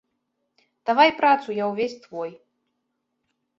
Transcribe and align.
Давай 0.91 1.09
працу, 1.19 1.47
я 1.63 1.69
ўвесь 1.73 1.95
твой. 2.09 2.35